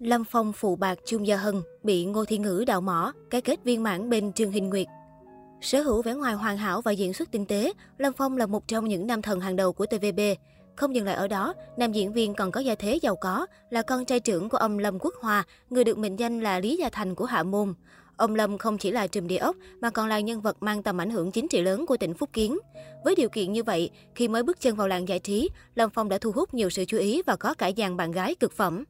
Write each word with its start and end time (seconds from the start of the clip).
Lâm 0.00 0.24
Phong 0.24 0.52
phụ 0.52 0.76
bạc 0.76 0.98
Chung 1.06 1.26
Gia 1.26 1.36
Hân 1.36 1.62
bị 1.82 2.04
Ngô 2.04 2.24
Thiên 2.24 2.42
Ngữ 2.42 2.64
đạo 2.66 2.80
mỏ, 2.80 3.12
cái 3.30 3.40
kết 3.40 3.64
viên 3.64 3.82
mãn 3.82 4.10
bên 4.10 4.32
Trương 4.32 4.50
Hình 4.50 4.70
Nguyệt. 4.70 4.86
Sở 5.60 5.82
hữu 5.82 6.02
vẻ 6.02 6.14
ngoài 6.14 6.34
hoàn 6.34 6.56
hảo 6.56 6.80
và 6.80 6.92
diễn 6.92 7.12
xuất 7.12 7.30
tinh 7.30 7.46
tế, 7.46 7.72
Lâm 7.98 8.12
Phong 8.12 8.36
là 8.36 8.46
một 8.46 8.68
trong 8.68 8.88
những 8.88 9.06
nam 9.06 9.22
thần 9.22 9.40
hàng 9.40 9.56
đầu 9.56 9.72
của 9.72 9.86
TVB. 9.86 10.20
Không 10.76 10.94
dừng 10.94 11.04
lại 11.04 11.14
ở 11.14 11.28
đó, 11.28 11.54
nam 11.76 11.92
diễn 11.92 12.12
viên 12.12 12.34
còn 12.34 12.50
có 12.50 12.60
gia 12.60 12.74
thế 12.74 12.98
giàu 13.02 13.16
có, 13.16 13.46
là 13.70 13.82
con 13.82 14.04
trai 14.04 14.20
trưởng 14.20 14.48
của 14.48 14.56
ông 14.56 14.78
Lâm 14.78 14.98
Quốc 14.98 15.14
Hòa, 15.20 15.44
người 15.70 15.84
được 15.84 15.98
mệnh 15.98 16.18
danh 16.18 16.40
là 16.40 16.58
Lý 16.58 16.76
Gia 16.76 16.88
Thành 16.88 17.14
của 17.14 17.24
Hạ 17.24 17.42
Môn. 17.42 17.74
Ông 18.16 18.34
Lâm 18.34 18.58
không 18.58 18.78
chỉ 18.78 18.90
là 18.90 19.06
trùm 19.06 19.26
địa 19.26 19.36
ốc 19.36 19.56
mà 19.80 19.90
còn 19.90 20.08
là 20.08 20.20
nhân 20.20 20.40
vật 20.40 20.56
mang 20.60 20.82
tầm 20.82 21.00
ảnh 21.00 21.10
hưởng 21.10 21.30
chính 21.30 21.48
trị 21.48 21.62
lớn 21.62 21.86
của 21.86 21.96
tỉnh 21.96 22.14
Phúc 22.14 22.30
Kiến. 22.32 22.58
Với 23.04 23.14
điều 23.14 23.28
kiện 23.28 23.52
như 23.52 23.62
vậy, 23.62 23.90
khi 24.14 24.28
mới 24.28 24.42
bước 24.42 24.60
chân 24.60 24.76
vào 24.76 24.88
làng 24.88 25.08
giải 25.08 25.18
trí, 25.18 25.48
Lâm 25.74 25.90
Phong 25.90 26.08
đã 26.08 26.18
thu 26.18 26.32
hút 26.32 26.54
nhiều 26.54 26.70
sự 26.70 26.84
chú 26.84 26.98
ý 26.98 27.22
và 27.26 27.36
có 27.36 27.54
cả 27.54 27.70
dàn 27.76 27.96
bạn 27.96 28.12
gái 28.12 28.34
cực 28.34 28.52
phẩm. 28.52 28.84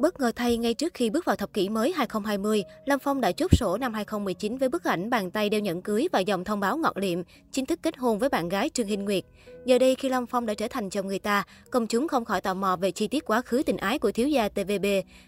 Bất 0.00 0.20
ngờ 0.20 0.32
thay, 0.36 0.56
ngay 0.56 0.74
trước 0.74 0.94
khi 0.94 1.10
bước 1.10 1.24
vào 1.24 1.36
thập 1.36 1.52
kỷ 1.52 1.68
mới 1.68 1.92
2020, 1.92 2.64
Lâm 2.84 2.98
Phong 2.98 3.20
đã 3.20 3.32
chốt 3.32 3.50
sổ 3.56 3.76
năm 3.76 3.94
2019 3.94 4.56
với 4.56 4.68
bức 4.68 4.84
ảnh 4.84 5.10
bàn 5.10 5.30
tay 5.30 5.48
đeo 5.48 5.60
nhẫn 5.60 5.82
cưới 5.82 6.08
và 6.12 6.20
dòng 6.20 6.44
thông 6.44 6.60
báo 6.60 6.76
ngọt 6.76 6.96
liệm, 6.96 7.18
chính 7.52 7.66
thức 7.66 7.78
kết 7.82 7.96
hôn 7.96 8.18
với 8.18 8.28
bạn 8.28 8.48
gái 8.48 8.68
Trương 8.68 8.86
Hinh 8.86 9.04
Nguyệt. 9.04 9.24
Giờ 9.64 9.78
đây 9.78 9.94
khi 9.94 10.08
Lâm 10.08 10.26
Phong 10.26 10.46
đã 10.46 10.54
trở 10.54 10.68
thành 10.68 10.90
chồng 10.90 11.06
người 11.06 11.18
ta, 11.18 11.44
công 11.70 11.86
chúng 11.86 12.08
không 12.08 12.24
khỏi 12.24 12.40
tò 12.40 12.54
mò 12.54 12.76
về 12.76 12.90
chi 12.90 13.08
tiết 13.08 13.24
quá 13.24 13.42
khứ 13.42 13.62
tình 13.66 13.76
ái 13.76 13.98
của 13.98 14.12
thiếu 14.12 14.28
gia 14.28 14.48
TVB. 14.48 14.86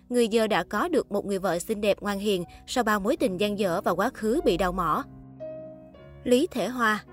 Người 0.08 0.28
giờ 0.28 0.46
đã 0.46 0.64
có 0.64 0.88
được 0.88 1.12
một 1.12 1.27
người 1.27 1.38
vợ 1.38 1.58
xinh 1.58 1.80
đẹp 1.80 2.00
ngoan 2.00 2.18
hiền 2.18 2.44
sau 2.66 2.84
bao 2.84 3.00
mối 3.00 3.16
tình 3.16 3.41
gian 3.41 3.58
dở 3.58 3.80
và 3.80 3.92
quá 3.92 4.10
khứ 4.14 4.41
bị 4.44 4.56
đau 4.56 4.72
mỏ. 4.72 5.04
Lý 6.24 6.46
Thể 6.50 6.68
Hoa 6.68 7.04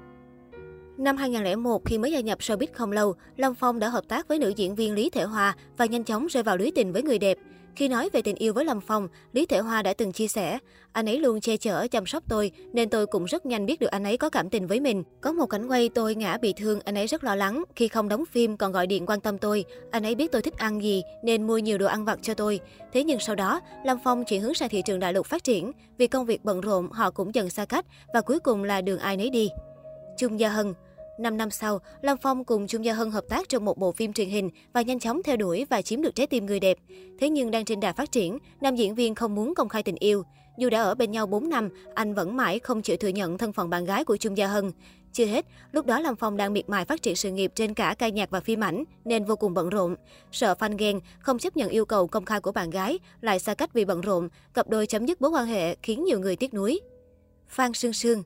Năm 0.99 1.17
2001, 1.17 1.85
khi 1.85 1.97
mới 1.97 2.11
gia 2.11 2.19
nhập 2.19 2.39
showbiz 2.39 2.67
không 2.73 2.91
lâu, 2.91 3.15
Lâm 3.37 3.55
Phong 3.55 3.79
đã 3.79 3.89
hợp 3.89 4.03
tác 4.07 4.27
với 4.27 4.39
nữ 4.39 4.49
diễn 4.49 4.75
viên 4.75 4.93
Lý 4.93 5.09
Thể 5.09 5.23
Hoa 5.23 5.55
và 5.77 5.85
nhanh 5.85 6.03
chóng 6.03 6.27
rơi 6.27 6.43
vào 6.43 6.57
lưới 6.57 6.71
tình 6.75 6.93
với 6.93 7.03
người 7.03 7.19
đẹp. 7.19 7.37
Khi 7.79 7.87
nói 7.87 8.09
về 8.13 8.21
tình 8.21 8.35
yêu 8.35 8.53
với 8.53 8.65
Lâm 8.65 8.81
Phong, 8.81 9.07
Lý 9.33 9.45
Thể 9.45 9.59
Hoa 9.59 9.81
đã 9.81 9.93
từng 9.93 10.11
chia 10.11 10.27
sẻ, 10.27 10.59
anh 10.91 11.09
ấy 11.09 11.19
luôn 11.19 11.41
che 11.41 11.57
chở, 11.57 11.87
chăm 11.87 12.05
sóc 12.05 12.23
tôi, 12.29 12.51
nên 12.73 12.89
tôi 12.89 13.07
cũng 13.07 13.25
rất 13.25 13.45
nhanh 13.45 13.65
biết 13.65 13.79
được 13.79 13.87
anh 13.87 14.03
ấy 14.03 14.17
có 14.17 14.29
cảm 14.29 14.49
tình 14.49 14.67
với 14.67 14.79
mình. 14.79 15.03
Có 15.21 15.31
một 15.31 15.45
cảnh 15.45 15.67
quay 15.67 15.89
tôi 15.89 16.15
ngã 16.15 16.37
bị 16.37 16.53
thương, 16.53 16.79
anh 16.85 16.97
ấy 16.97 17.07
rất 17.07 17.23
lo 17.23 17.35
lắng. 17.35 17.63
Khi 17.75 17.87
không 17.87 18.09
đóng 18.09 18.23
phim 18.31 18.57
còn 18.57 18.71
gọi 18.71 18.87
điện 18.87 19.05
quan 19.05 19.21
tâm 19.21 19.37
tôi, 19.37 19.65
anh 19.91 20.03
ấy 20.03 20.15
biết 20.15 20.31
tôi 20.31 20.41
thích 20.41 20.57
ăn 20.57 20.83
gì 20.83 21.03
nên 21.23 21.47
mua 21.47 21.57
nhiều 21.57 21.77
đồ 21.77 21.85
ăn 21.85 22.05
vặt 22.05 22.19
cho 22.21 22.33
tôi. 22.33 22.59
Thế 22.93 23.03
nhưng 23.03 23.19
sau 23.19 23.35
đó, 23.35 23.61
Lâm 23.85 23.97
Phong 24.03 24.23
chuyển 24.25 24.41
hướng 24.41 24.53
sang 24.53 24.69
thị 24.69 24.81
trường 24.85 24.99
đại 24.99 25.13
lục 25.13 25.25
phát 25.25 25.43
triển. 25.43 25.71
Vì 25.97 26.07
công 26.07 26.25
việc 26.25 26.43
bận 26.43 26.61
rộn, 26.61 26.91
họ 26.91 27.11
cũng 27.11 27.35
dần 27.35 27.49
xa 27.49 27.65
cách 27.65 27.85
và 28.13 28.21
cuối 28.21 28.39
cùng 28.39 28.63
là 28.63 28.81
đường 28.81 28.99
ai 28.99 29.17
nấy 29.17 29.29
đi. 29.29 29.49
Chung 30.17 30.39
Gia 30.39 30.49
Hân 30.49 30.73
5 31.19 31.37
năm 31.37 31.49
sau, 31.51 31.79
Lâm 32.01 32.17
Phong 32.21 32.43
cùng 32.43 32.67
Chung 32.67 32.85
Gia 32.85 32.93
Hân 32.93 33.11
hợp 33.11 33.23
tác 33.29 33.49
trong 33.49 33.65
một 33.65 33.77
bộ 33.77 33.91
phim 33.91 34.13
truyền 34.13 34.29
hình 34.29 34.49
và 34.73 34.81
nhanh 34.81 34.99
chóng 34.99 35.23
theo 35.23 35.37
đuổi 35.37 35.65
và 35.69 35.81
chiếm 35.81 36.01
được 36.01 36.15
trái 36.15 36.27
tim 36.27 36.45
người 36.45 36.59
đẹp. 36.59 36.77
Thế 37.19 37.29
nhưng 37.29 37.51
đang 37.51 37.65
trên 37.65 37.79
đà 37.79 37.93
phát 37.93 38.11
triển, 38.11 38.37
nam 38.61 38.75
diễn 38.75 38.95
viên 38.95 39.15
không 39.15 39.35
muốn 39.35 39.55
công 39.55 39.69
khai 39.69 39.83
tình 39.83 39.95
yêu. 39.95 40.23
Dù 40.57 40.69
đã 40.69 40.81
ở 40.81 40.95
bên 40.95 41.11
nhau 41.11 41.27
4 41.27 41.49
năm, 41.49 41.69
anh 41.95 42.13
vẫn 42.13 42.37
mãi 42.37 42.59
không 42.59 42.81
chịu 42.81 42.97
thừa 42.97 43.07
nhận 43.07 43.37
thân 43.37 43.53
phận 43.53 43.69
bạn 43.69 43.85
gái 43.85 44.03
của 44.03 44.17
Chung 44.17 44.37
Gia 44.37 44.47
Hân. 44.47 44.71
Chưa 45.13 45.25
hết, 45.25 45.45
lúc 45.71 45.85
đó 45.85 45.99
Lâm 45.99 46.15
Phong 46.15 46.37
đang 46.37 46.53
miệt 46.53 46.69
mài 46.69 46.85
phát 46.85 47.01
triển 47.01 47.15
sự 47.15 47.31
nghiệp 47.31 47.51
trên 47.55 47.73
cả 47.73 47.95
ca 47.99 48.09
nhạc 48.09 48.29
và 48.29 48.39
phim 48.39 48.63
ảnh, 48.63 48.83
nên 49.05 49.25
vô 49.25 49.35
cùng 49.35 49.53
bận 49.53 49.69
rộn. 49.69 49.95
Sợ 50.31 50.55
fan 50.59 50.77
ghen, 50.77 50.99
không 51.19 51.39
chấp 51.39 51.57
nhận 51.57 51.69
yêu 51.69 51.85
cầu 51.85 52.07
công 52.07 52.25
khai 52.25 52.39
của 52.39 52.51
bạn 52.51 52.69
gái, 52.69 52.99
lại 53.21 53.39
xa 53.39 53.53
cách 53.53 53.73
vì 53.73 53.85
bận 53.85 54.01
rộn, 54.01 54.29
cặp 54.53 54.69
đôi 54.69 54.87
chấm 54.87 55.05
dứt 55.05 55.21
mối 55.21 55.31
quan 55.31 55.45
hệ 55.45 55.75
khiến 55.75 56.03
nhiều 56.03 56.19
người 56.19 56.35
tiếc 56.35 56.53
nuối. 56.53 56.79
Phan 57.47 57.73
Sương 57.73 57.93
Sương 57.93 58.23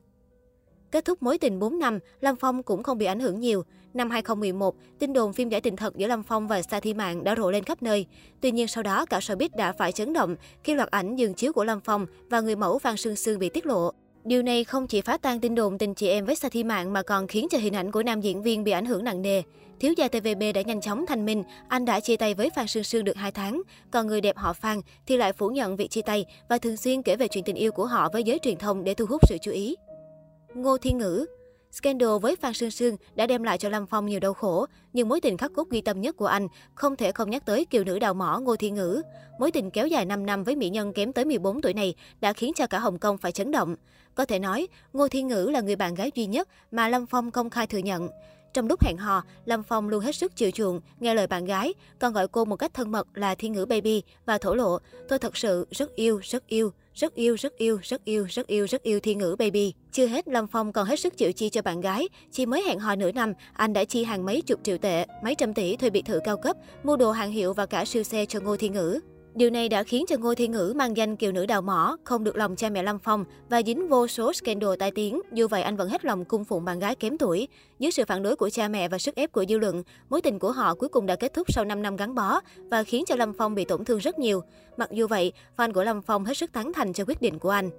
Kết 0.94 1.04
thúc 1.04 1.22
mối 1.22 1.38
tình 1.38 1.58
4 1.58 1.78
năm, 1.78 1.98
Lâm 2.20 2.36
Phong 2.36 2.62
cũng 2.62 2.82
không 2.82 2.98
bị 2.98 3.06
ảnh 3.06 3.20
hưởng 3.20 3.40
nhiều. 3.40 3.64
Năm 3.94 4.10
2011, 4.10 4.76
tin 4.98 5.12
đồn 5.12 5.32
phim 5.32 5.48
giải 5.48 5.60
tình 5.60 5.76
thật 5.76 5.96
giữa 5.96 6.06
Lâm 6.06 6.22
Phong 6.22 6.48
và 6.48 6.62
Sa 6.62 6.80
Thi 6.80 6.94
Mạng 6.94 7.24
đã 7.24 7.34
rộ 7.36 7.50
lên 7.50 7.64
khắp 7.64 7.82
nơi. 7.82 8.06
Tuy 8.40 8.50
nhiên 8.50 8.68
sau 8.68 8.82
đó 8.82 9.06
cả 9.06 9.18
showbiz 9.18 9.48
đã 9.56 9.72
phải 9.72 9.92
chấn 9.92 10.12
động 10.12 10.36
khi 10.64 10.74
loạt 10.74 10.90
ảnh 10.90 11.16
dừng 11.16 11.34
chiếu 11.34 11.52
của 11.52 11.64
Lâm 11.64 11.80
Phong 11.80 12.06
và 12.30 12.40
người 12.40 12.56
mẫu 12.56 12.78
Phan 12.78 12.96
Sương 12.96 13.16
Sương 13.16 13.38
bị 13.38 13.48
tiết 13.48 13.66
lộ. 13.66 13.90
Điều 14.24 14.42
này 14.42 14.64
không 14.64 14.86
chỉ 14.86 15.00
phá 15.00 15.16
tan 15.16 15.40
tin 15.40 15.54
đồn 15.54 15.78
tình 15.78 15.94
chị 15.94 16.08
em 16.08 16.26
với 16.26 16.34
Sa 16.34 16.48
Thi 16.48 16.64
Mạng 16.64 16.92
mà 16.92 17.02
còn 17.02 17.26
khiến 17.26 17.46
cho 17.50 17.58
hình 17.58 17.74
ảnh 17.74 17.90
của 17.90 18.02
nam 18.02 18.20
diễn 18.20 18.42
viên 18.42 18.64
bị 18.64 18.72
ảnh 18.72 18.86
hưởng 18.86 19.04
nặng 19.04 19.22
nề. 19.22 19.42
Thiếu 19.80 19.92
gia 19.96 20.08
TVB 20.08 20.42
đã 20.54 20.62
nhanh 20.62 20.80
chóng 20.80 21.06
thanh 21.06 21.24
minh, 21.24 21.42
anh 21.68 21.84
đã 21.84 22.00
chia 22.00 22.16
tay 22.16 22.34
với 22.34 22.50
Phan 22.56 22.66
Sương 22.66 22.84
Sương 22.84 23.04
được 23.04 23.16
2 23.16 23.32
tháng, 23.32 23.62
còn 23.90 24.06
người 24.06 24.20
đẹp 24.20 24.36
họ 24.36 24.52
Phan 24.52 24.80
thì 25.06 25.16
lại 25.16 25.32
phủ 25.32 25.48
nhận 25.48 25.76
việc 25.76 25.90
chia 25.90 26.02
tay 26.02 26.24
và 26.48 26.58
thường 26.58 26.76
xuyên 26.76 27.02
kể 27.02 27.16
về 27.16 27.28
chuyện 27.28 27.44
tình 27.44 27.56
yêu 27.56 27.72
của 27.72 27.86
họ 27.86 28.08
với 28.12 28.22
giới 28.22 28.38
truyền 28.42 28.56
thông 28.56 28.84
để 28.84 28.94
thu 28.94 29.06
hút 29.08 29.28
sự 29.28 29.38
chú 29.42 29.50
ý. 29.50 29.74
Ngô 30.54 30.78
Thiên 30.78 30.98
Ngữ 30.98 31.26
Scandal 31.72 32.18
với 32.22 32.36
Phan 32.36 32.54
Sương 32.54 32.70
Sương 32.70 32.96
đã 33.14 33.26
đem 33.26 33.42
lại 33.42 33.58
cho 33.58 33.68
Lâm 33.68 33.86
Phong 33.86 34.06
nhiều 34.06 34.20
đau 34.20 34.34
khổ, 34.34 34.66
nhưng 34.92 35.08
mối 35.08 35.20
tình 35.20 35.36
khắc 35.36 35.52
cốt 35.54 35.70
ghi 35.70 35.80
tâm 35.80 36.00
nhất 36.00 36.16
của 36.16 36.26
anh 36.26 36.48
không 36.74 36.96
thể 36.96 37.12
không 37.12 37.30
nhắc 37.30 37.46
tới 37.46 37.64
kiều 37.64 37.84
nữ 37.84 37.98
đào 37.98 38.14
mỏ 38.14 38.38
Ngô 38.38 38.56
Thiên 38.56 38.74
Ngữ. 38.74 39.02
Mối 39.38 39.50
tình 39.50 39.70
kéo 39.70 39.86
dài 39.86 40.04
5 40.04 40.26
năm 40.26 40.44
với 40.44 40.56
mỹ 40.56 40.70
nhân 40.70 40.92
kém 40.92 41.12
tới 41.12 41.24
14 41.24 41.62
tuổi 41.62 41.74
này 41.74 41.94
đã 42.20 42.32
khiến 42.32 42.52
cho 42.56 42.66
cả 42.66 42.78
Hồng 42.78 42.98
Kông 42.98 43.18
phải 43.18 43.32
chấn 43.32 43.50
động. 43.50 43.76
Có 44.14 44.24
thể 44.24 44.38
nói, 44.38 44.68
Ngô 44.92 45.08
Thiên 45.08 45.28
Ngữ 45.28 45.50
là 45.52 45.60
người 45.60 45.76
bạn 45.76 45.94
gái 45.94 46.10
duy 46.14 46.26
nhất 46.26 46.48
mà 46.70 46.88
Lâm 46.88 47.06
Phong 47.06 47.30
công 47.30 47.50
khai 47.50 47.66
thừa 47.66 47.78
nhận. 47.78 48.08
Trong 48.54 48.68
lúc 48.68 48.84
hẹn 48.84 48.96
hò, 48.96 49.22
Lâm 49.44 49.62
Phong 49.62 49.88
luôn 49.88 50.00
hết 50.00 50.16
sức 50.16 50.36
chiều 50.36 50.50
chuộng, 50.50 50.80
nghe 51.00 51.14
lời 51.14 51.26
bạn 51.26 51.44
gái, 51.44 51.74
còn 51.98 52.12
gọi 52.12 52.28
cô 52.28 52.44
một 52.44 52.56
cách 52.56 52.74
thân 52.74 52.92
mật 52.92 53.06
là 53.14 53.34
Thiên 53.34 53.52
Ngữ 53.52 53.66
Baby 53.66 54.02
và 54.26 54.38
thổ 54.38 54.54
lộ, 54.54 54.78
tôi 55.08 55.18
thật 55.18 55.36
sự 55.36 55.66
rất 55.70 55.94
yêu, 55.94 56.20
rất 56.22 56.46
yêu, 56.46 56.72
rất 56.94 57.14
yêu, 57.14 57.36
rất 57.36 57.56
yêu, 57.56 57.78
rất 57.82 58.04
yêu, 58.04 58.26
rất 58.28 58.46
yêu, 58.46 58.66
rất 58.66 58.82
yêu 58.82 59.00
Thiên 59.00 59.18
Ngữ 59.18 59.36
Baby. 59.38 59.74
Chưa 59.92 60.06
hết, 60.06 60.28
Lâm 60.28 60.46
Phong 60.46 60.72
còn 60.72 60.86
hết 60.86 61.00
sức 61.00 61.16
chịu 61.16 61.32
chi 61.32 61.48
cho 61.48 61.62
bạn 61.62 61.80
gái. 61.80 62.08
Chỉ 62.32 62.46
mới 62.46 62.62
hẹn 62.62 62.78
hò 62.78 62.96
nửa 62.96 63.12
năm, 63.12 63.32
anh 63.52 63.72
đã 63.72 63.84
chi 63.84 64.04
hàng 64.04 64.24
mấy 64.24 64.42
chục 64.42 64.60
triệu 64.62 64.78
tệ, 64.78 65.06
mấy 65.24 65.34
trăm 65.34 65.54
tỷ 65.54 65.76
thuê 65.76 65.90
biệt 65.90 66.04
thự 66.04 66.20
cao 66.24 66.36
cấp, 66.36 66.56
mua 66.82 66.96
đồ 66.96 67.10
hàng 67.10 67.30
hiệu 67.30 67.52
và 67.52 67.66
cả 67.66 67.84
siêu 67.84 68.02
xe 68.02 68.26
cho 68.26 68.40
Ngô 68.40 68.56
Thiên 68.56 68.72
Ngữ. 68.72 69.00
Điều 69.34 69.50
này 69.50 69.68
đã 69.68 69.82
khiến 69.82 70.04
cho 70.08 70.16
Ngô 70.16 70.34
Thiên 70.34 70.52
Ngữ 70.52 70.72
mang 70.76 70.96
danh 70.96 71.16
kiều 71.16 71.32
nữ 71.32 71.46
đào 71.46 71.62
mỏ, 71.62 71.96
không 72.04 72.24
được 72.24 72.36
lòng 72.36 72.56
cha 72.56 72.70
mẹ 72.70 72.82
Lâm 72.82 72.98
Phong 72.98 73.24
và 73.48 73.62
dính 73.66 73.88
vô 73.88 74.06
số 74.06 74.32
scandal 74.32 74.70
tai 74.78 74.90
tiếng. 74.90 75.20
Dù 75.32 75.48
vậy 75.48 75.62
anh 75.62 75.76
vẫn 75.76 75.88
hết 75.88 76.04
lòng 76.04 76.24
cung 76.24 76.44
phụng 76.44 76.64
bạn 76.64 76.78
gái 76.78 76.94
kém 76.94 77.18
tuổi. 77.18 77.48
Dưới 77.78 77.90
sự 77.90 78.04
phản 78.04 78.22
đối 78.22 78.36
của 78.36 78.50
cha 78.50 78.68
mẹ 78.68 78.88
và 78.88 78.98
sức 78.98 79.14
ép 79.14 79.32
của 79.32 79.44
dư 79.48 79.58
luận, 79.58 79.82
mối 80.10 80.22
tình 80.22 80.38
của 80.38 80.52
họ 80.52 80.74
cuối 80.74 80.88
cùng 80.88 81.06
đã 81.06 81.16
kết 81.16 81.32
thúc 81.34 81.52
sau 81.52 81.64
5 81.64 81.82
năm 81.82 81.96
gắn 81.96 82.14
bó 82.14 82.40
và 82.70 82.84
khiến 82.84 83.04
cho 83.06 83.16
Lâm 83.16 83.32
Phong 83.32 83.54
bị 83.54 83.64
tổn 83.64 83.84
thương 83.84 83.98
rất 83.98 84.18
nhiều. 84.18 84.42
Mặc 84.76 84.90
dù 84.92 85.06
vậy, 85.06 85.32
fan 85.56 85.72
của 85.72 85.84
Lâm 85.84 86.02
Phong 86.02 86.24
hết 86.24 86.36
sức 86.36 86.52
tán 86.52 86.72
thành 86.72 86.92
cho 86.92 87.04
quyết 87.04 87.20
định 87.20 87.38
của 87.38 87.50
anh. 87.50 87.70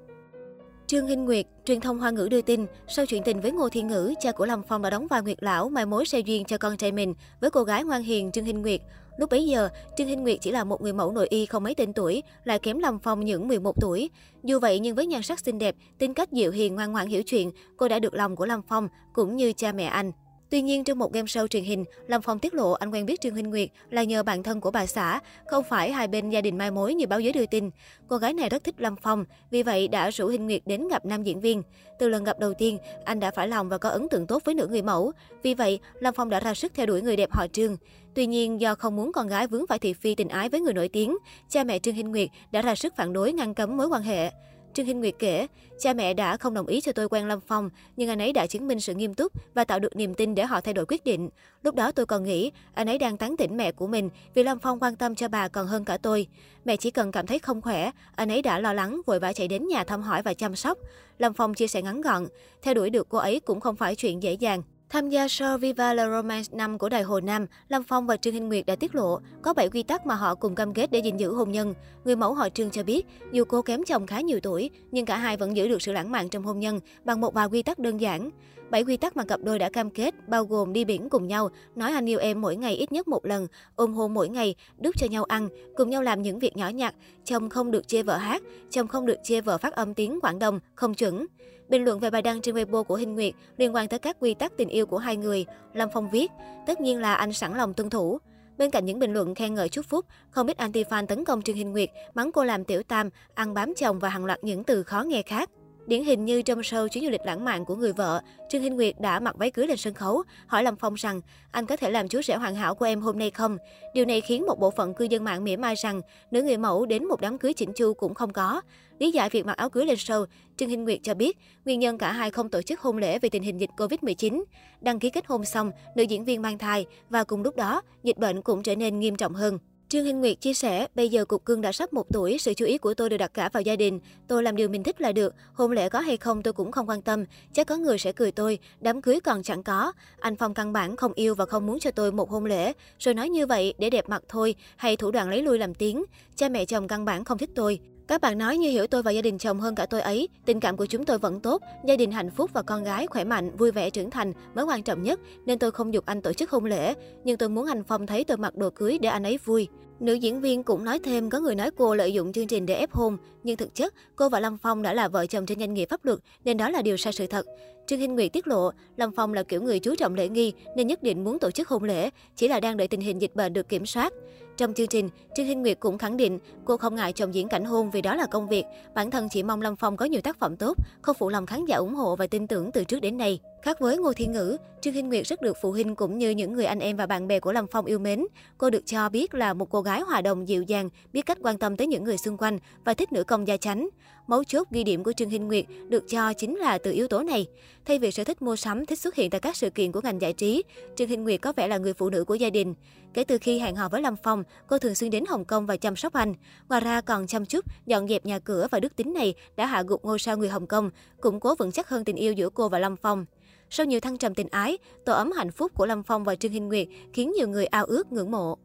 Trương 0.88 1.08
Hinh 1.08 1.26
Nguyệt, 1.26 1.46
truyền 1.66 1.80
thông 1.80 2.00
Hoa 2.00 2.12
ngữ 2.12 2.28
đưa 2.32 2.42
tin, 2.42 2.66
sau 2.88 3.06
chuyện 3.06 3.24
tình 3.24 3.42
với 3.42 3.52
Ngô 3.52 3.70
Thiên 3.70 3.88
Ngữ, 3.88 4.14
cha 4.22 4.32
của 4.32 4.46
Lâm 4.46 4.62
Phong 4.68 4.82
đã 4.82 4.90
đóng 4.90 5.08
vai 5.08 5.22
Nguyệt 5.22 5.44
Lão 5.44 5.70
mai 5.70 5.86
mối 5.86 6.06
xe 6.06 6.20
duyên 6.20 6.46
cho 6.46 6.58
con 6.58 6.78
trai 6.78 6.92
mình 6.92 7.14
với 7.42 7.50
cô 7.50 7.64
gái 7.64 7.84
ngoan 7.84 8.04
hiền 8.04 8.32
Trương 8.32 8.46
Hinh 8.46 8.62
Nguyệt. 8.62 8.82
Lúc 9.18 9.30
bấy 9.30 9.46
giờ, 9.46 9.70
Trương 9.98 10.08
Hinh 10.08 10.24
Nguyệt 10.24 10.38
chỉ 10.42 10.52
là 10.52 10.64
một 10.64 10.82
người 10.82 10.94
mẫu 10.94 11.12
nội 11.12 11.28
y 11.30 11.46
không 11.46 11.64
mấy 11.64 11.76
tên 11.76 11.94
tuổi, 11.94 12.24
lại 12.44 12.60
kém 12.60 12.80
Lâm 12.80 13.00
Phong 13.00 13.26
những 13.26 13.48
11 13.48 13.82
tuổi. 13.82 14.10
Dù 14.44 14.60
vậy 14.60 14.80
nhưng 14.80 14.96
với 14.96 15.06
nhan 15.06 15.22
sắc 15.22 15.40
xinh 15.40 15.60
đẹp, 15.60 15.76
tính 15.98 16.14
cách 16.14 16.32
dịu 16.32 16.52
hiền 16.52 16.76
ngoan 16.76 16.92
ngoãn 16.92 17.08
hiểu 17.08 17.24
chuyện, 17.24 17.52
cô 17.78 17.88
đã 17.88 18.00
được 18.00 18.14
lòng 18.14 18.36
của 18.36 18.46
Lâm 18.46 18.62
Phong 18.68 18.88
cũng 19.14 19.36
như 19.36 19.54
cha 19.54 19.72
mẹ 19.72 19.86
anh. 19.86 20.12
Tuy 20.50 20.62
nhiên, 20.62 20.84
trong 20.84 21.00
một 21.00 21.14
game 21.14 21.26
show 21.26 21.48
truyền 21.48 21.64
hình, 21.64 21.86
Lâm 22.08 22.22
Phong 22.22 22.40
tiết 22.40 22.54
lộ 22.54 22.72
anh 22.72 22.92
quen 22.92 23.06
biết 23.06 23.22
Trương 23.22 23.34
Huynh 23.34 23.50
Nguyệt 23.50 23.70
là 23.90 24.04
nhờ 24.04 24.24
bạn 24.24 24.44
thân 24.44 24.62
của 24.62 24.72
bà 24.72 24.86
xã, 24.86 25.20
không 25.48 25.64
phải 25.70 25.92
hai 25.92 26.08
bên 26.08 26.30
gia 26.30 26.42
đình 26.42 26.58
mai 26.58 26.72
mối 26.72 26.94
như 26.94 27.08
báo 27.08 27.20
giới 27.20 27.34
đưa 27.34 27.46
tin. 27.46 27.70
Cô 28.08 28.18
gái 28.18 28.34
này 28.34 28.50
rất 28.50 28.64
thích 28.64 28.76
Lâm 28.78 28.96
Phong, 28.96 29.26
vì 29.52 29.64
vậy 29.64 29.88
đã 29.88 30.10
rủ 30.12 30.26
Huynh 30.28 30.46
Nguyệt 30.46 30.62
đến 30.66 30.88
gặp 30.88 31.06
nam 31.06 31.24
diễn 31.24 31.40
viên. 31.40 31.64
Từ 32.00 32.10
lần 32.10 32.24
gặp 32.24 32.40
đầu 32.40 32.54
tiên, 32.54 32.78
anh 33.06 33.20
đã 33.20 33.32
phải 33.32 33.48
lòng 33.48 33.70
và 33.70 33.78
có 33.78 33.90
ấn 33.90 34.10
tượng 34.10 34.28
tốt 34.28 34.42
với 34.46 34.56
nữ 34.56 34.68
người 34.68 34.82
mẫu. 34.82 35.12
Vì 35.44 35.54
vậy, 35.54 35.80
Lâm 36.00 36.14
Phong 36.14 36.30
đã 36.30 36.40
ra 36.40 36.54
sức 36.54 36.72
theo 36.76 36.86
đuổi 36.86 37.02
người 37.02 37.16
đẹp 37.16 37.32
họ 37.32 37.48
Trương. 37.54 37.78
Tuy 38.14 38.26
nhiên, 38.26 38.62
do 38.62 38.76
không 38.76 38.96
muốn 38.96 39.12
con 39.12 39.28
gái 39.28 39.48
vướng 39.48 39.68
phải 39.68 39.80
thị 39.80 39.94
phi 39.94 40.16
tình 40.16 40.28
ái 40.28 40.50
với 40.50 40.62
người 40.62 40.74
nổi 40.74 40.88
tiếng, 40.88 41.18
cha 41.50 41.64
mẹ 41.64 41.80
Trương 41.80 41.96
Hinh 41.96 42.12
Nguyệt 42.12 42.30
đã 42.52 42.62
ra 42.62 42.76
sức 42.76 42.94
phản 42.96 43.14
đối 43.14 43.34
ngăn 43.34 43.54
cấm 43.54 43.78
mối 43.78 43.88
quan 43.88 44.04
hệ. 44.04 44.32
Trương 44.76 44.86
Hinh 44.86 45.00
Nguyệt 45.00 45.16
kể, 45.20 45.48
cha 45.80 45.94
mẹ 45.94 46.14
đã 46.14 46.38
không 46.38 46.54
đồng 46.54 46.68
ý 46.68 46.82
cho 46.82 46.92
tôi 46.92 47.10
quen 47.10 47.28
Lâm 47.28 47.40
Phong, 47.48 47.70
nhưng 47.96 48.10
anh 48.10 48.22
ấy 48.22 48.34
đã 48.34 48.48
chứng 48.48 48.68
minh 48.68 48.80
sự 48.80 48.94
nghiêm 48.94 49.14
túc 49.14 49.32
và 49.54 49.64
tạo 49.64 49.80
được 49.80 49.96
niềm 49.96 50.14
tin 50.14 50.36
để 50.36 50.46
họ 50.46 50.62
thay 50.62 50.74
đổi 50.74 50.86
quyết 50.86 51.04
định. 51.04 51.30
Lúc 51.64 51.76
đó 51.76 51.92
tôi 51.92 52.06
còn 52.06 52.24
nghĩ, 52.24 52.52
anh 52.74 52.90
ấy 52.90 52.98
đang 52.98 53.18
tán 53.18 53.38
tỉnh 53.38 53.58
mẹ 53.58 53.72
của 53.72 53.88
mình 53.88 54.10
vì 54.34 54.44
Lâm 54.44 54.60
Phong 54.60 54.80
quan 54.80 54.96
tâm 54.96 55.16
cho 55.16 55.28
bà 55.28 55.48
còn 55.48 55.68
hơn 55.68 55.86
cả 55.86 55.98
tôi. 55.98 56.28
Mẹ 56.66 56.78
chỉ 56.78 56.92
cần 56.92 57.12
cảm 57.12 57.28
thấy 57.28 57.40
không 57.40 57.62
khỏe, 57.62 57.92
anh 58.16 58.32
ấy 58.32 58.42
đã 58.42 58.60
lo 58.60 58.74
lắng, 58.74 59.02
vội 59.06 59.20
vã 59.20 59.34
chạy 59.34 59.48
đến 59.48 59.68
nhà 59.68 59.84
thăm 59.84 60.02
hỏi 60.02 60.22
và 60.22 60.34
chăm 60.34 60.56
sóc. 60.56 60.78
Lâm 61.18 61.34
Phong 61.34 61.54
chia 61.54 61.68
sẻ 61.68 61.82
ngắn 61.82 62.02
gọn, 62.02 62.26
theo 62.62 62.74
đuổi 62.74 62.90
được 62.90 63.10
cô 63.10 63.18
ấy 63.18 63.40
cũng 63.40 63.60
không 63.60 63.76
phải 63.76 63.96
chuyện 63.96 64.24
dễ 64.24 64.34
dàng. 64.34 64.64
Tham 64.90 65.10
gia 65.10 65.28
show 65.28 65.58
Viva 65.58 65.94
la 65.94 66.10
Romance 66.10 66.58
5 66.58 66.78
của 66.78 66.90
Đài 66.90 67.04
Hồ 67.04 67.20
Nam, 67.20 67.46
Lâm 67.70 67.84
Phong 67.84 68.08
và 68.08 68.18
Trương 68.18 68.34
Hinh 68.34 68.48
Nguyệt 68.50 68.66
đã 68.66 68.76
tiết 68.76 68.96
lộ 68.96 69.20
có 69.42 69.54
7 69.54 69.70
quy 69.70 69.84
tắc 69.84 70.06
mà 70.06 70.16
họ 70.16 70.36
cùng 70.36 70.56
cam 70.56 70.74
kết 70.74 70.92
để 70.92 71.00
gìn 71.00 71.18
giữ 71.18 71.34
hôn 71.34 71.52
nhân. 71.52 71.74
Người 72.06 72.16
mẫu 72.16 72.34
họ 72.34 72.50
Trương 72.50 72.70
cho 72.70 72.84
biết, 72.84 73.06
dù 73.32 73.44
cô 73.44 73.62
kém 73.62 73.84
chồng 73.84 74.08
khá 74.08 74.22
nhiều 74.22 74.40
tuổi, 74.44 74.70
nhưng 74.92 75.06
cả 75.06 75.18
hai 75.18 75.38
vẫn 75.38 75.58
giữ 75.58 75.68
được 75.68 75.82
sự 75.82 75.92
lãng 75.92 76.12
mạn 76.12 76.30
trong 76.30 76.44
hôn 76.44 76.60
nhân 76.60 76.80
bằng 77.04 77.22
một 77.22 77.34
vài 77.34 77.48
quy 77.48 77.64
tắc 77.64 77.80
đơn 77.80 78.02
giản. 78.02 78.30
7 78.70 78.84
quy 78.84 78.98
tắc 78.98 79.18
mà 79.18 79.26
cặp 79.26 79.40
đôi 79.44 79.60
đã 79.60 79.70
cam 79.70 79.90
kết 79.90 80.30
bao 80.30 80.46
gồm 80.46 80.74
đi 80.74 80.86
biển 80.86 81.10
cùng 81.10 81.28
nhau, 81.28 81.50
nói 81.76 81.92
anh 81.92 82.10
yêu 82.10 82.20
em 82.20 82.42
mỗi 82.42 82.56
ngày 82.56 82.76
ít 82.76 82.92
nhất 82.92 83.08
một 83.08 83.26
lần, 83.26 83.48
ôm 83.76 83.94
hôn 83.94 84.14
mỗi 84.14 84.30
ngày, 84.30 84.56
đút 84.78 84.96
cho 84.98 85.08
nhau 85.08 85.24
ăn, 85.24 85.50
cùng 85.76 85.90
nhau 85.90 86.02
làm 86.02 86.22
những 86.22 86.40
việc 86.40 86.58
nhỏ 86.58 86.70
nhặt, 86.70 86.96
chồng 87.24 87.50
không 87.50 87.72
được 87.72 87.88
chê 87.88 88.04
vợ 88.04 88.18
hát, 88.18 88.44
chồng 88.70 88.88
không 88.88 89.06
được 89.06 89.18
chê 89.24 89.42
vợ 89.42 89.58
phát 89.58 89.74
âm 89.74 89.94
tiếng 89.94 90.20
Quảng 90.22 90.40
Đông, 90.40 90.60
không 90.76 90.94
chuẩn. 90.94 91.26
Bình 91.70 91.84
luận 91.84 92.00
về 92.00 92.10
bài 92.10 92.22
đăng 92.22 92.42
trên 92.42 92.56
Weibo 92.56 92.84
của 92.84 92.96
Hinh 92.96 93.16
Nguyệt 93.16 93.34
liên 93.58 93.76
quan 93.76 93.88
tới 93.88 94.00
các 94.00 94.18
quy 94.20 94.34
tắc 94.34 94.58
tình 94.58 94.70
yêu 94.76 94.86
của 94.86 94.98
hai 94.98 95.18
người, 95.18 95.46
Lâm 95.74 95.90
Phong 95.94 96.10
viết, 96.10 96.32
tất 96.68 96.82
nhiên 96.82 97.02
là 97.02 97.16
anh 97.16 97.34
sẵn 97.34 97.58
lòng 97.58 97.74
tuân 97.74 97.90
thủ. 97.90 98.18
Bên 98.58 98.72
cạnh 98.72 98.86
những 98.86 99.00
bình 99.00 99.14
luận 99.14 99.36
khen 99.36 99.54
ngợi 99.54 99.70
chúc 99.70 99.86
phúc, 99.86 100.06
không 100.30 100.48
ít 100.48 100.58
anti-fan 100.58 101.06
tấn 101.06 101.26
công 101.26 101.42
Trương 101.42 101.56
Hình 101.56 101.72
Nguyệt, 101.72 101.90
mắng 102.14 102.32
cô 102.32 102.44
làm 102.44 102.66
tiểu 102.66 102.84
tam, 102.84 103.10
ăn 103.34 103.54
bám 103.54 103.74
chồng 103.76 104.00
và 104.00 104.10
hàng 104.10 104.26
loạt 104.26 104.44
những 104.44 104.64
từ 104.64 104.84
khó 104.84 105.02
nghe 105.02 105.22
khác. 105.22 105.50
Điển 105.88 106.04
hình 106.04 106.26
như 106.26 106.42
trong 106.42 106.60
show 106.60 106.88
chuyến 106.88 107.04
du 107.04 107.10
lịch 107.10 107.26
lãng 107.26 107.46
mạn 107.46 107.66
của 107.66 107.76
người 107.76 107.94
vợ, 107.94 108.22
Trương 108.50 108.62
Hinh 108.62 108.76
Nguyệt 108.76 108.96
đã 109.00 109.20
mặc 109.20 109.36
váy 109.38 109.52
cưới 109.52 109.68
lên 109.68 109.78
sân 109.78 109.94
khấu, 109.94 110.24
hỏi 110.48 110.64
Lâm 110.64 110.76
Phong 110.76 110.94
rằng 110.94 111.22
anh 111.52 111.66
có 111.66 111.76
thể 111.76 111.92
làm 111.92 112.08
chú 112.08 112.22
rể 112.22 112.36
hoàn 112.36 112.56
hảo 112.56 112.76
của 112.76 112.86
em 112.86 113.02
hôm 113.02 113.20
nay 113.20 113.32
không? 113.32 113.58
Điều 113.94 114.06
này 114.06 114.22
khiến 114.22 114.46
một 114.46 114.60
bộ 114.60 114.72
phận 114.72 114.94
cư 114.94 115.06
dân 115.06 115.24
mạng 115.24 115.44
mỉa 115.44 115.56
mai 115.56 115.76
rằng 115.76 116.02
nữ 116.32 116.44
người 116.44 116.58
mẫu 116.58 116.86
đến 116.86 117.06
một 117.06 117.22
đám 117.22 117.38
cưới 117.38 117.54
chỉnh 117.54 117.74
chu 117.76 117.94
cũng 117.94 118.14
không 118.14 118.34
có. 118.34 118.62
Lý 119.00 119.12
giải 119.12 119.30
việc 119.30 119.46
mặc 119.46 119.58
áo 119.58 119.70
cưới 119.70 119.86
lên 119.86 119.96
show, 119.96 120.26
Trương 120.58 120.70
Hinh 120.70 120.84
Nguyệt 120.84 121.00
cho 121.04 121.14
biết 121.14 121.38
nguyên 121.66 121.80
nhân 121.80 121.98
cả 121.98 122.12
hai 122.12 122.32
không 122.32 122.50
tổ 122.50 122.62
chức 122.62 122.80
hôn 122.80 122.98
lễ 122.98 123.20
vì 123.20 123.30
tình 123.30 123.44
hình 123.44 123.58
dịch 123.58 123.70
Covid-19. 123.78 124.44
Đăng 124.82 125.00
ký 125.00 125.10
kết 125.10 125.26
hôn 125.28 125.46
xong, 125.46 125.72
nữ 125.96 126.04
diễn 126.04 126.26
viên 126.26 126.42
mang 126.42 126.58
thai 126.58 126.86
và 127.10 127.24
cùng 127.24 127.44
lúc 127.44 127.56
đó, 127.56 127.82
dịch 128.04 128.18
bệnh 128.18 128.42
cũng 128.42 128.64
trở 128.64 128.76
nên 128.76 129.00
nghiêm 129.00 129.16
trọng 129.16 129.34
hơn. 129.34 129.60
Trương 129.96 130.06
Hinh 130.06 130.20
Nguyệt 130.20 130.42
chia 130.42 130.54
sẻ, 130.54 130.88
bây 130.96 131.10
giờ 131.10 131.26
cục 131.26 131.46
cưng 131.46 131.62
đã 131.62 131.72
sắp 131.72 131.94
một 131.94 132.06
tuổi, 132.14 132.38
sự 132.38 132.54
chú 132.54 132.66
ý 132.66 132.78
của 132.78 132.94
tôi 132.94 133.10
đều 133.10 133.18
đặt 133.18 133.34
cả 133.34 133.50
vào 133.54 133.62
gia 133.62 133.76
đình. 133.76 134.00
Tôi 134.28 134.44
làm 134.44 134.56
điều 134.56 134.70
mình 134.70 134.84
thích 134.84 135.02
là 135.02 135.12
được, 135.12 135.34
hôn 135.54 135.72
lễ 135.72 135.90
có 135.90 136.00
hay 136.00 136.18
không 136.18 136.44
tôi 136.44 136.54
cũng 136.54 136.72
không 136.72 136.90
quan 136.90 137.02
tâm. 137.02 137.26
Chắc 137.54 137.68
có 137.68 137.78
người 137.78 137.98
sẽ 137.98 138.12
cười 138.12 138.32
tôi, 138.32 138.60
đám 138.82 139.02
cưới 139.02 139.20
còn 139.20 139.44
chẳng 139.44 139.64
có. 139.64 139.92
Anh 140.20 140.36
Phong 140.36 140.54
căn 140.54 140.74
bản 140.74 140.96
không 140.96 141.14
yêu 141.14 141.36
và 141.36 141.46
không 141.46 141.66
muốn 141.66 141.80
cho 141.80 141.92
tôi 141.92 142.12
một 142.12 142.30
hôn 142.30 142.46
lễ. 142.46 142.74
Rồi 143.00 143.14
nói 143.14 143.30
như 143.30 143.46
vậy 143.46 143.74
để 143.78 143.90
đẹp 143.90 144.10
mặt 144.10 144.24
thôi, 144.30 144.56
hay 144.76 144.98
thủ 144.98 145.12
đoạn 145.12 145.30
lấy 145.30 145.42
lui 145.42 145.58
làm 145.60 145.74
tiếng. 145.74 146.04
Cha 146.36 146.50
mẹ 146.50 146.66
chồng 146.66 146.88
căn 146.88 147.06
bản 147.06 147.24
không 147.24 147.38
thích 147.38 147.50
tôi. 147.56 147.80
Các 148.08 148.22
bạn 148.22 148.38
nói 148.38 148.58
như 148.58 148.70
hiểu 148.70 148.88
tôi 148.88 149.04
và 149.04 149.12
gia 149.12 149.22
đình 149.22 149.38
chồng 149.38 149.60
hơn 149.60 149.76
cả 149.76 149.86
tôi 149.86 150.02
ấy, 150.02 150.28
tình 150.46 150.60
cảm 150.60 150.78
của 150.78 150.86
chúng 150.86 151.06
tôi 151.06 151.18
vẫn 151.18 151.40
tốt, 151.40 151.62
gia 151.86 151.96
đình 151.96 152.12
hạnh 152.12 152.32
phúc 152.32 152.52
và 152.54 152.62
con 152.62 152.84
gái 152.84 153.08
khỏe 153.08 153.24
mạnh, 153.24 153.58
vui 153.58 153.72
vẻ 153.72 153.90
trưởng 153.90 154.10
thành 154.10 154.34
mới 154.56 154.66
quan 154.66 154.84
trọng 154.84 155.04
nhất, 155.04 155.20
nên 155.46 155.60
tôi 155.60 155.72
không 155.72 155.94
dục 155.94 156.06
anh 156.06 156.22
tổ 156.22 156.34
chức 156.34 156.52
hôn 156.52 156.66
lễ, 156.66 156.94
nhưng 157.24 157.38
tôi 157.38 157.50
muốn 157.50 157.66
anh 157.66 157.84
Phong 157.84 158.08
thấy 158.08 158.24
tôi 158.24 158.38
mặc 158.38 158.56
đồ 158.56 158.70
cưới 158.70 158.98
để 159.02 159.10
anh 159.10 159.24
ấy 159.24 159.40
vui. 159.46 159.68
Nữ 160.00 160.14
diễn 160.14 160.42
viên 160.42 160.64
cũng 160.64 160.84
nói 160.84 161.00
thêm 161.00 161.30
có 161.30 161.40
người 161.40 161.56
nói 161.56 161.72
cô 161.78 161.96
lợi 161.96 162.14
dụng 162.14 162.34
chương 162.34 162.48
trình 162.48 162.66
để 162.66 162.76
ép 162.76 162.92
hôn, 162.92 163.18
nhưng 163.44 163.58
thực 163.58 163.76
chất 163.76 163.94
cô 164.16 164.30
và 164.30 164.40
Lâm 164.40 164.58
Phong 164.58 164.82
đã 164.82 164.94
là 164.94 165.08
vợ 165.08 165.26
chồng 165.26 165.46
trên 165.46 165.60
danh 165.60 165.74
nghĩa 165.74 165.86
pháp 165.86 166.06
luật 166.06 166.20
nên 166.44 166.58
đó 166.58 166.70
là 166.70 166.82
điều 166.82 166.98
sai 166.98 167.14
sự 167.14 167.28
thật. 167.28 167.46
Trương 167.88 168.00
Hinh 168.00 168.16
Nguyệt 168.16 168.34
tiết 168.34 168.48
lộ, 168.48 168.72
Lâm 168.98 169.12
Phong 169.16 169.34
là 169.34 169.44
kiểu 169.44 169.62
người 169.62 169.80
chú 169.80 169.96
trọng 169.96 170.16
lễ 170.16 170.30
nghi 170.30 170.54
nên 170.76 170.88
nhất 170.88 171.04
định 171.04 171.24
muốn 171.24 171.40
tổ 171.40 171.52
chức 171.52 171.68
hôn 171.68 171.84
lễ, 171.84 172.10
chỉ 172.36 172.48
là 172.48 172.60
đang 172.60 172.78
đợi 172.78 172.88
tình 172.88 173.02
hình 173.02 173.22
dịch 173.22 173.36
bệnh 173.36 173.54
được 173.54 173.70
kiểm 173.70 173.86
soát. 173.86 174.14
Trong 174.58 174.74
chương 174.74 174.88
trình, 174.88 175.10
Trương 175.36 175.46
Hinh 175.46 175.62
Nguyệt 175.62 175.80
cũng 175.80 175.98
khẳng 175.98 176.18
định 176.18 176.40
cô 176.66 176.78
không 176.78 176.96
ngại 176.96 177.14
chồng 177.14 177.34
diễn 177.34 177.48
cảnh 177.48 177.66
hôn 177.66 177.92
vì 177.92 178.02
đó 178.02 178.16
là 178.16 178.26
công 178.26 178.48
việc, 178.48 178.66
bản 178.94 179.12
thân 179.12 179.30
chỉ 179.32 179.44
mong 179.44 179.62
Lâm 179.62 179.76
Phong 179.76 179.98
có 179.98 180.06
nhiều 180.06 180.22
tác 180.22 180.40
phẩm 180.40 180.58
tốt, 180.58 180.78
không 181.02 181.16
phụ 181.20 181.30
lòng 181.30 181.46
khán 181.46 181.66
giả 181.66 181.78
ủng 181.78 181.96
hộ 181.96 182.16
và 182.16 182.28
tin 182.28 182.48
tưởng 182.48 182.72
từ 182.72 182.84
trước 182.84 183.00
đến 183.00 183.18
nay. 183.18 183.40
Khác 183.62 183.80
với 183.80 183.98
Ngô 183.98 184.14
Thiên 184.14 184.32
Ngữ, 184.32 184.58
Trương 184.82 184.94
Hinh 184.94 185.10
Nguyệt 185.10 185.28
rất 185.28 185.42
được 185.42 185.58
phụ 185.62 185.72
huynh 185.72 185.96
cũng 185.96 186.18
như 186.18 186.30
những 186.30 186.54
người 186.54 186.66
anh 186.66 186.80
em 186.80 186.98
và 186.98 187.06
bạn 187.06 187.28
bè 187.28 187.40
của 187.40 187.52
Lâm 187.52 187.68
Phong 187.68 187.86
yêu 187.86 188.00
mến. 188.00 188.26
Cô 188.58 188.70
được 188.70 188.86
cho 188.86 189.10
biết 189.10 189.34
là 189.34 189.54
một 189.54 189.70
cô 189.70 189.82
gái 189.82 190.02
hòa 190.02 190.22
đồng 190.22 190.48
dịu 190.48 190.64
dàng, 190.64 190.90
biết 191.14 191.26
cách 191.26 191.38
quan 191.42 191.58
tâm 191.58 191.78
tới 191.78 191.88
những 191.88 192.04
người 192.04 192.18
xung 192.18 192.38
quanh 192.38 192.60
và 192.86 192.94
thích 192.94 193.12
nữ 193.12 193.24
công 193.24 193.48
gia 193.48 193.58
chánh. 193.58 193.90
Mấu 194.28 194.44
chốt 194.44 194.68
ghi 194.72 194.84
điểm 194.84 195.04
của 195.04 195.14
Trương 195.14 195.30
Hinh 195.30 195.48
Nguyệt 195.48 195.66
được 195.90 196.10
cho 196.10 196.34
chính 196.34 196.56
là 196.56 196.78
từ 196.78 196.92
yếu 196.92 197.08
tố 197.08 197.24
này. 197.24 197.48
Thay 197.86 198.00
vì 198.00 198.12
sở 198.12 198.24
thích 198.24 198.42
mua 198.42 198.56
sắm, 198.56 198.86
thích 198.86 199.00
xuất 199.00 199.16
hiện 199.16 199.30
tại 199.30 199.42
các 199.42 199.56
sự 199.56 199.70
kiện 199.70 199.92
của 199.92 200.02
ngành 200.04 200.22
giải 200.22 200.34
trí, 200.34 200.64
Trương 200.96 201.08
Hinh 201.08 201.24
Nguyệt 201.24 201.42
có 201.42 201.54
vẻ 201.56 201.68
là 201.68 201.78
người 201.78 201.94
phụ 201.94 202.10
nữ 202.10 202.24
của 202.24 202.36
gia 202.36 202.50
đình. 202.50 202.74
Kể 203.14 203.24
từ 203.24 203.38
khi 203.38 203.60
hẹn 203.60 203.76
hò 203.76 203.90
với 203.90 204.02
Lâm 204.02 204.16
Phong, 204.24 204.44
cô 204.68 204.78
thường 204.78 204.96
xuyên 204.96 205.12
đến 205.12 205.24
Hồng 205.30 205.46
Kông 205.46 205.66
và 205.66 205.78
chăm 205.78 205.96
sóc 205.96 206.14
anh. 206.14 206.34
Ngoài 206.70 206.82
ra 206.82 207.02
còn 207.02 207.28
chăm 207.28 207.46
chút, 207.46 207.66
dọn 207.86 208.08
dẹp 208.08 208.26
nhà 208.26 208.40
cửa 208.40 208.68
và 208.72 208.80
đức 208.80 208.96
tính 208.96 209.14
này 209.14 209.34
đã 209.56 209.66
hạ 209.66 209.84
gục 209.88 210.06
ngôi 210.06 210.20
sao 210.20 210.38
người 210.38 210.50
Hồng 210.50 210.68
Kông, 210.68 210.90
củng 211.22 211.40
cố 211.40 211.56
vững 211.56 211.72
chắc 211.72 211.90
hơn 211.90 212.04
tình 212.04 212.16
yêu 212.16 212.34
giữa 212.34 212.50
cô 212.50 212.70
và 212.70 212.80
Lâm 212.80 212.96
Phong. 212.96 213.26
Sau 213.70 213.86
nhiều 213.86 214.00
thăng 214.00 214.18
trầm 214.18 214.34
tình 214.34 214.48
ái, 214.52 214.78
tổ 215.06 215.14
ấm 215.14 215.32
hạnh 215.32 215.52
phúc 215.52 215.72
của 215.76 215.86
Lâm 215.86 216.04
Phong 216.04 216.24
và 216.24 216.36
Trương 216.36 216.52
Hinh 216.52 216.68
Nguyệt 216.68 216.88
khiến 217.14 217.32
nhiều 217.38 217.48
người 217.48 217.66
ao 217.66 217.86
ước 217.86 218.12
ngưỡng 218.12 218.32
mộ. 218.32 218.58